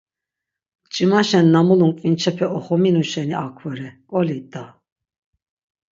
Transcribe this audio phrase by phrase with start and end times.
[0.83, 4.63] Mç̆imaşen na mulun k̆vinçepe oxominu şeni ak vore k̆oli da.